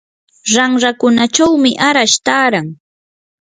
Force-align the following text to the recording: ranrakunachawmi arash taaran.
ranrakunachawmi 0.53 1.71
arash 1.87 2.17
taaran. 2.25 2.67